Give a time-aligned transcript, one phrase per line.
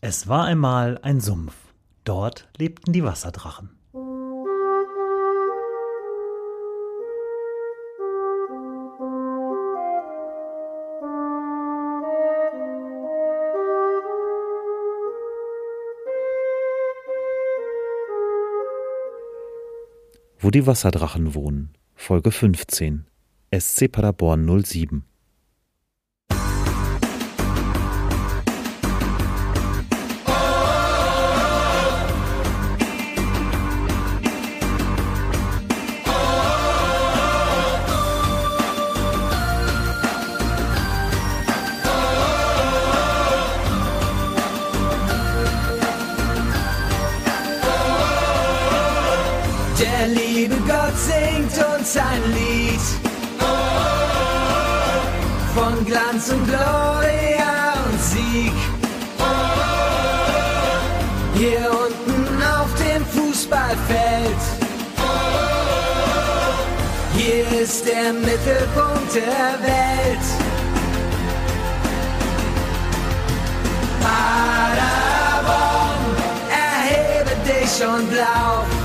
[0.00, 1.54] Es war einmal ein Sumpf.
[2.04, 3.70] Dort lebten die Wasserdrachen.
[20.38, 21.74] Wo die Wasserdrachen wohnen.
[21.96, 23.04] Folge 15.
[23.52, 25.07] SC Paderborn 07.
[50.38, 52.84] liebe Gott singt uns ein Lied
[55.54, 58.52] von Glanz und Gloria und Sieg.
[61.34, 64.42] Hier unten auf dem Fußballfeld.
[67.16, 70.26] Hier ist der Mittelpunkt der Welt.
[74.00, 75.42] Paderborn,
[76.48, 78.77] erhebe dich und lauf.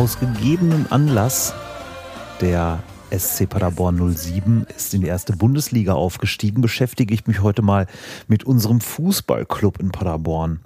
[0.00, 1.52] Aus gegebenem Anlass
[2.40, 7.86] der SC Paderborn 07 ist in die erste Bundesliga aufgestiegen, beschäftige ich mich heute mal
[8.26, 10.60] mit unserem Fußballclub in Paderborn.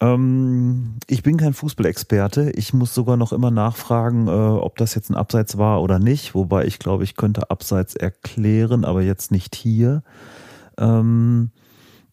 [0.00, 2.50] Ähm, ich bin kein Fußballexperte.
[2.56, 6.34] Ich muss sogar noch immer nachfragen, äh, ob das jetzt ein Abseits war oder nicht.
[6.34, 10.02] Wobei ich glaube, ich könnte Abseits erklären, aber jetzt nicht hier.
[10.76, 11.52] Ähm,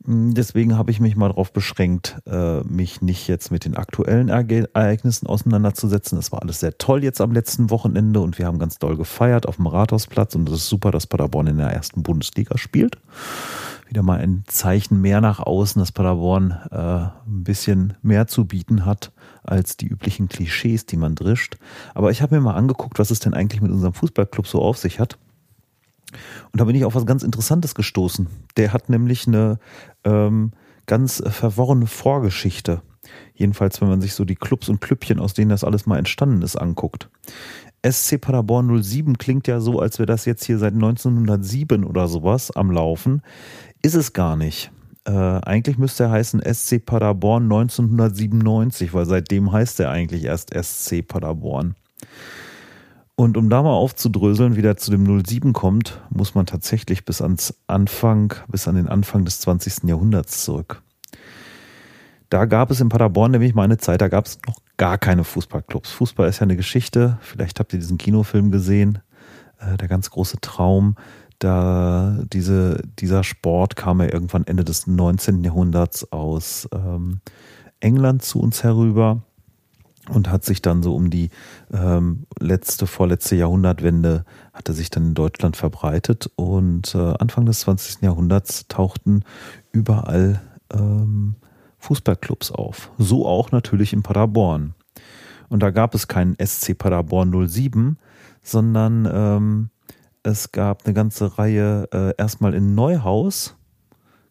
[0.09, 5.27] Deswegen habe ich mich mal darauf beschränkt, äh, mich nicht jetzt mit den aktuellen Ereignissen
[5.27, 6.17] auseinanderzusetzen.
[6.17, 9.45] Es war alles sehr toll jetzt am letzten Wochenende und wir haben ganz doll gefeiert
[9.45, 12.97] auf dem Rathausplatz und es ist super, dass Paderborn in der ersten Bundesliga spielt.
[13.89, 18.85] Wieder mal ein Zeichen mehr nach außen, dass Paderborn äh, ein bisschen mehr zu bieten
[18.85, 19.11] hat
[19.43, 21.57] als die üblichen Klischees, die man drischt.
[21.93, 24.77] Aber ich habe mir mal angeguckt, was es denn eigentlich mit unserem Fußballclub so auf
[24.77, 25.17] sich hat.
[26.51, 28.27] Und da bin ich auf was ganz Interessantes gestoßen.
[28.55, 29.59] Der hat nämlich eine
[30.03, 30.51] ähm,
[30.85, 32.81] ganz verworrene Vorgeschichte.
[33.33, 36.41] Jedenfalls, wenn man sich so die Clubs und Klüppchen, aus denen das alles mal entstanden
[36.41, 37.09] ist, anguckt.
[37.85, 42.51] SC Paderborn 07 klingt ja so, als wäre das jetzt hier seit 1907 oder sowas
[42.51, 43.21] am Laufen.
[43.81, 44.71] Ist es gar nicht.
[45.05, 51.07] Äh, eigentlich müsste er heißen SC Paderborn 1997, weil seitdem heißt er eigentlich erst SC
[51.07, 51.75] Paderborn.
[53.19, 57.19] Und um da mal aufzudröseln, wie der zu dem 07 kommt, muss man tatsächlich bis
[57.19, 59.85] ans Anfang, bis an den Anfang des 20.
[59.85, 60.83] Jahrhunderts zurück.
[62.29, 65.23] Da gab es in Paderborn nämlich mal eine Zeit, da gab es noch gar keine
[65.23, 65.89] Fußballclubs.
[65.89, 67.17] Fußball ist ja eine Geschichte.
[67.21, 68.99] Vielleicht habt ihr diesen Kinofilm gesehen,
[69.59, 70.95] äh, der ganz große Traum.
[71.39, 75.43] Da diese, dieser Sport kam ja irgendwann Ende des 19.
[75.43, 77.21] Jahrhunderts aus ähm,
[77.79, 79.23] England zu uns herüber
[80.09, 81.29] und hat sich dann so um die
[81.71, 88.01] ähm, letzte, vorletzte Jahrhundertwende, hatte sich dann in Deutschland verbreitet und äh, Anfang des 20.
[88.01, 89.23] Jahrhunderts tauchten
[89.71, 90.41] überall
[90.73, 91.35] ähm,
[91.79, 92.91] Fußballclubs auf.
[92.97, 94.73] So auch natürlich in Paderborn.
[95.49, 97.97] Und da gab es keinen SC Paderborn 07,
[98.41, 99.69] sondern ähm,
[100.23, 103.55] es gab eine ganze Reihe äh, erstmal in Neuhaus.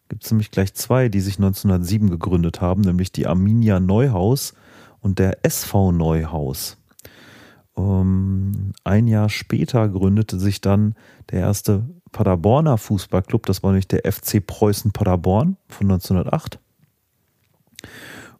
[0.09, 4.53] Gibt es nämlich gleich zwei, die sich 1907 gegründet haben, nämlich die Arminia Neuhaus
[5.01, 6.77] und der SV Neuhaus.
[7.73, 10.95] Um, ein Jahr später gründete sich dann
[11.29, 16.59] der erste Paderborner Fußballclub, das war nämlich der FC Preußen Paderborn von 1908.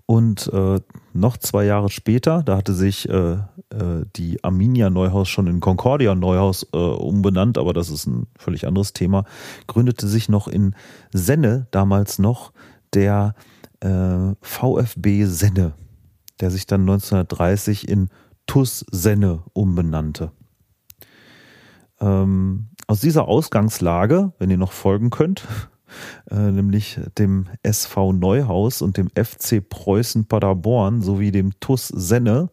[0.07, 0.79] Und äh,
[1.13, 6.15] noch zwei Jahre später, da hatte sich äh, äh, die Arminia Neuhaus schon in Concordia
[6.15, 9.25] Neuhaus äh, umbenannt, aber das ist ein völlig anderes Thema,
[9.67, 10.75] gründete sich noch in
[11.11, 12.53] Senne damals noch
[12.93, 13.35] der
[13.81, 15.73] äh, VfB Senne
[16.39, 18.09] der sich dann 1930 in
[18.45, 20.31] TUS Senne umbenannte.
[21.99, 25.45] Ähm, aus dieser Ausgangslage, wenn ihr noch folgen könnt,
[26.31, 32.49] äh, nämlich dem SV Neuhaus und dem FC Preußen Paderborn sowie dem TUS Senne,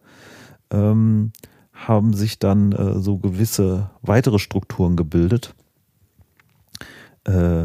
[0.71, 1.33] ähm,
[1.73, 5.55] haben sich dann äh, so gewisse weitere Strukturen gebildet.
[7.25, 7.65] Äh,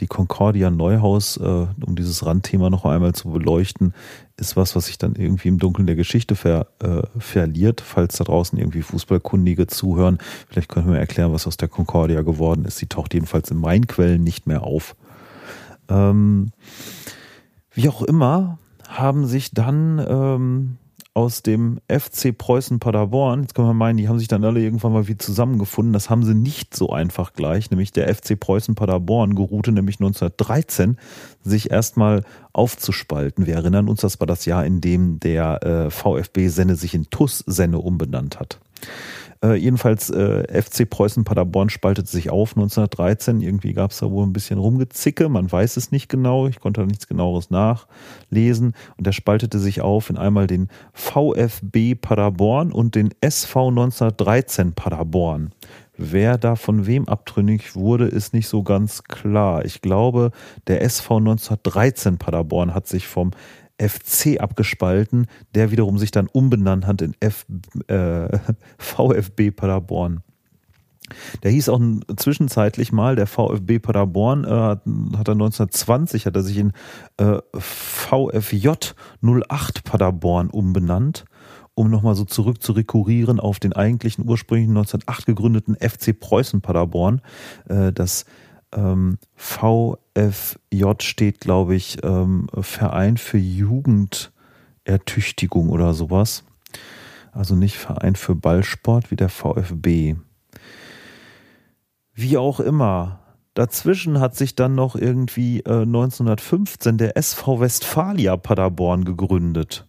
[0.00, 3.94] die Concordia Neuhaus, äh, um dieses Randthema noch einmal zu beleuchten,
[4.36, 7.80] ist was, was sich dann irgendwie im Dunkeln der Geschichte ver, äh, verliert.
[7.80, 10.18] Falls da draußen irgendwie Fußballkundige zuhören,
[10.48, 12.78] vielleicht können wir erklären, was aus der Concordia geworden ist.
[12.78, 14.94] Sie taucht jedenfalls in meinen Quellen nicht mehr auf.
[15.88, 16.50] Ähm,
[17.72, 18.58] wie auch immer,
[18.88, 20.76] haben sich dann ähm,
[21.14, 24.92] aus dem FC Preußen Paderborn, jetzt kann man meinen, die haben sich dann alle irgendwann
[24.92, 25.92] mal wieder zusammengefunden.
[25.92, 30.96] Das haben sie nicht so einfach gleich, nämlich der FC Preußen Paderborn geruhte nämlich 1913,
[31.42, 33.46] sich erstmal aufzuspalten.
[33.46, 37.10] Wir erinnern uns, das war das Jahr, in dem der äh, VfB Senne sich in
[37.10, 38.60] TUS Senne umbenannt hat.
[39.42, 43.40] Äh, jedenfalls äh, FC Preußen Paderborn spaltete sich auf 1913.
[43.40, 46.80] Irgendwie gab es da wohl ein bisschen Rumgezicke, man weiß es nicht genau, ich konnte
[46.80, 48.74] da nichts genaueres nachlesen.
[48.96, 55.52] Und der spaltete sich auf in einmal den VfB Paderborn und den SV 1913 Paderborn.
[55.96, 59.64] Wer da von wem abtrünnig wurde, ist nicht so ganz klar.
[59.64, 60.30] Ich glaube,
[60.68, 63.32] der SV 1913 Paderborn hat sich vom
[63.80, 67.46] FC abgespalten, der wiederum sich dann umbenannt hat in F,
[67.88, 68.28] äh,
[68.78, 70.22] VfB Paderborn.
[71.42, 71.80] Der hieß auch
[72.16, 76.72] zwischenzeitlich mal, der VfB Paderborn, äh, hat, er 1920, hat er sich in
[77.16, 78.68] äh, VfJ
[79.22, 81.24] 08 Paderborn umbenannt,
[81.74, 87.22] um nochmal so zurück zu rekurrieren auf den eigentlichen ursprünglichen 1908 gegründeten FC Preußen Paderborn.
[87.68, 88.24] Äh, das
[88.72, 89.18] ähm,
[90.18, 96.44] VFJ steht, glaube ich, ähm, Verein für Jugendertüchtigung oder sowas.
[97.32, 100.16] Also nicht Verein für Ballsport wie der VfB.
[102.14, 103.20] Wie auch immer.
[103.54, 109.86] Dazwischen hat sich dann noch irgendwie äh, 1915 der SV Westfalia Paderborn gegründet,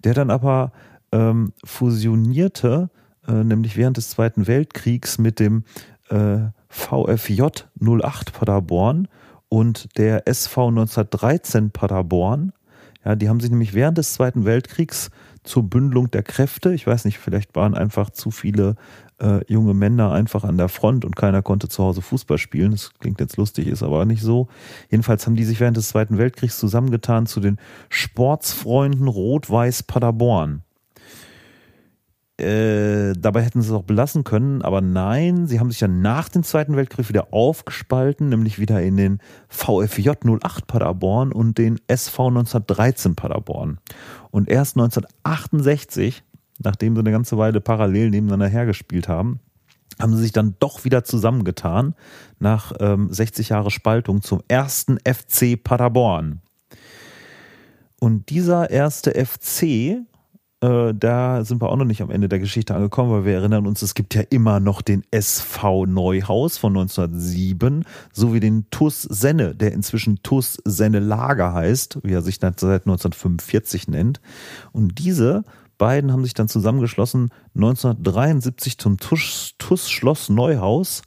[0.00, 0.72] der dann aber
[1.12, 2.90] ähm, fusionierte,
[3.26, 5.62] äh, nämlich während des Zweiten Weltkriegs mit dem
[6.10, 6.38] äh,
[6.68, 7.42] VfJ
[7.80, 9.06] 08 Paderborn
[9.54, 12.52] und der SV 1913 Paderborn.
[13.04, 15.12] Ja, die haben sich nämlich während des Zweiten Weltkriegs
[15.44, 18.74] zur Bündelung der Kräfte, ich weiß nicht, vielleicht waren einfach zu viele
[19.20, 22.72] äh, junge Männer einfach an der Front und keiner konnte zu Hause Fußball spielen.
[22.72, 24.48] Das klingt jetzt lustig, ist aber nicht so.
[24.90, 27.58] Jedenfalls haben die sich während des Zweiten Weltkriegs zusammengetan zu den
[27.90, 30.64] Sportsfreunden Rot-Weiß Paderborn.
[32.40, 32.44] Äh,
[33.14, 36.42] dabei hätten sie es auch belassen können, aber nein, sie haben sich dann nach dem
[36.42, 39.18] Zweiten Weltkrieg wieder aufgespalten, nämlich wieder in den
[39.48, 43.78] VfJ 08 Paderborn und den SV 1913 Paderborn.
[44.30, 46.22] Und erst 1968,
[46.62, 49.40] nachdem sie eine ganze Weile parallel nebeneinander hergespielt haben,
[50.00, 51.94] haben sie sich dann doch wieder zusammengetan
[52.38, 56.40] nach ähm, 60 Jahre Spaltung zum ersten FC Paderborn.
[58.00, 60.04] Und dieser erste FC
[60.64, 63.66] äh, da sind wir auch noch nicht am Ende der Geschichte angekommen, weil wir erinnern
[63.66, 69.54] uns, es gibt ja immer noch den SV Neuhaus von 1907 sowie den TUS Senne,
[69.54, 74.22] der inzwischen TUS Senne Lager heißt, wie er sich seit 1945 nennt.
[74.72, 75.44] Und diese
[75.76, 81.02] beiden haben sich dann zusammengeschlossen 1973 zum TUS, TUS Schloss Neuhaus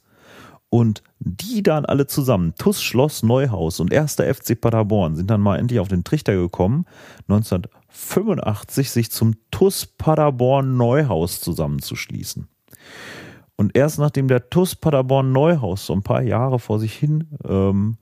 [0.70, 5.58] und die dann alle zusammen, TUS Schloss Neuhaus und erster FC Paderborn, sind dann mal
[5.58, 6.84] endlich auf den Trichter gekommen,
[7.28, 12.48] 1985 sich zum TUS Paderborn Neuhaus zusammenzuschließen.
[13.56, 17.96] Und erst nachdem der TUS Paderborn Neuhaus so ein paar Jahre vor sich hin ähm,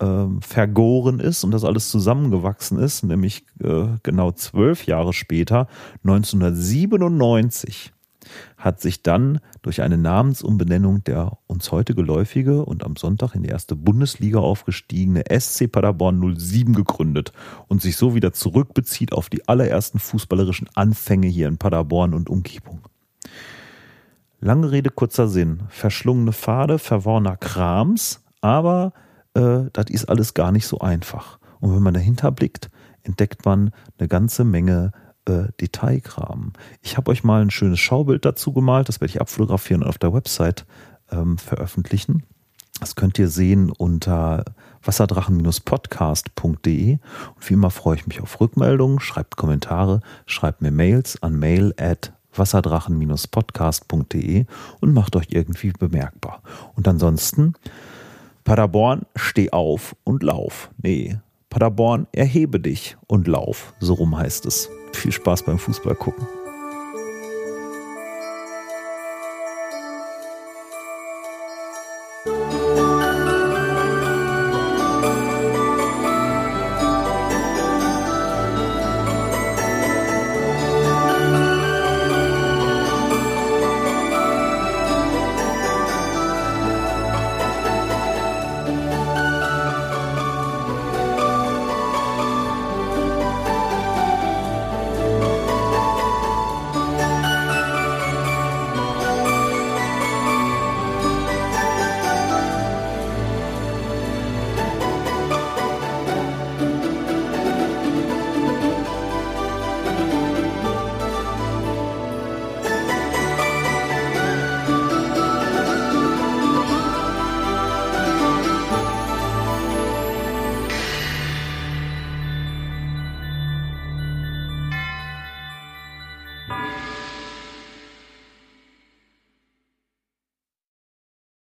[0.00, 5.68] ähm, vergoren ist und das alles zusammengewachsen ist, nämlich äh, genau zwölf Jahre später,
[6.04, 7.92] 1997,
[8.56, 13.48] hat sich dann durch eine Namensumbenennung der uns heute geläufige und am Sonntag in die
[13.48, 17.32] erste Bundesliga aufgestiegene SC Paderborn 07 gegründet
[17.68, 22.80] und sich so wieder zurückbezieht auf die allerersten fußballerischen Anfänge hier in Paderborn und Umgebung.
[24.40, 25.62] Lange Rede, kurzer Sinn.
[25.68, 28.92] Verschlungene Pfade, verworrener Krams, aber
[29.34, 31.38] äh, das ist alles gar nicht so einfach.
[31.60, 32.70] Und wenn man dahinter blickt,
[33.02, 34.92] entdeckt man eine ganze Menge
[35.26, 36.52] äh, Detailkram.
[36.82, 39.98] Ich habe euch mal ein schönes Schaubild dazu gemalt, das werde ich abfotografieren und auf
[39.98, 40.66] der Website
[41.10, 42.22] ähm, veröffentlichen.
[42.80, 44.44] Das könnt ihr sehen unter
[44.82, 46.98] wasserdrachen-podcast.de.
[47.34, 51.74] Und wie immer freue ich mich auf Rückmeldungen, schreibt Kommentare, schreibt mir Mails an mail
[51.78, 54.44] at wasserdrachen-podcast.de
[54.80, 56.42] und macht euch irgendwie bemerkbar.
[56.74, 57.54] Und ansonsten,
[58.44, 60.70] Paderborn, steh auf und lauf.
[60.82, 61.18] Nee,
[61.50, 63.74] Paderborn, erhebe dich und lauf.
[63.80, 64.68] So rum heißt es.
[64.92, 66.26] Viel Spaß beim Fußball gucken.